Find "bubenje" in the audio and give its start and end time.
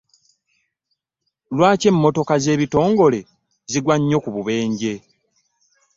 4.35-4.93